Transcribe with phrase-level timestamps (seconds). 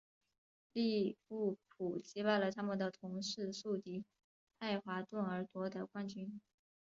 [0.73, 4.03] 利物浦击败了他们的同市宿敌
[4.57, 6.41] 爱华顿而夺得冠军。